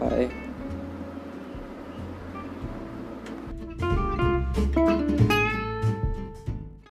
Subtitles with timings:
[0.00, 0.49] 拜